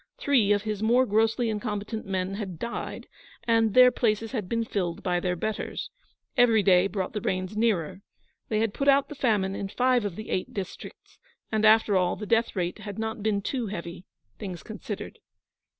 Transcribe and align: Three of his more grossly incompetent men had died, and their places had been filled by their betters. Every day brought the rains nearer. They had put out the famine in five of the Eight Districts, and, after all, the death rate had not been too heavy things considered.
Three 0.17 0.51
of 0.51 0.63
his 0.63 0.81
more 0.81 1.05
grossly 1.05 1.47
incompetent 1.47 2.07
men 2.07 2.33
had 2.33 2.57
died, 2.57 3.05
and 3.43 3.75
their 3.75 3.91
places 3.91 4.31
had 4.31 4.49
been 4.49 4.63
filled 4.63 5.03
by 5.03 5.19
their 5.19 5.35
betters. 5.35 5.91
Every 6.35 6.63
day 6.63 6.87
brought 6.87 7.13
the 7.13 7.21
rains 7.21 7.55
nearer. 7.55 8.01
They 8.49 8.61
had 8.61 8.73
put 8.73 8.87
out 8.87 9.09
the 9.09 9.13
famine 9.13 9.53
in 9.53 9.67
five 9.69 10.03
of 10.03 10.15
the 10.15 10.31
Eight 10.31 10.55
Districts, 10.55 11.19
and, 11.51 11.65
after 11.67 11.95
all, 11.97 12.15
the 12.15 12.25
death 12.25 12.55
rate 12.55 12.79
had 12.79 12.97
not 12.97 13.21
been 13.21 13.43
too 13.43 13.67
heavy 13.67 14.05
things 14.39 14.63
considered. 14.63 15.19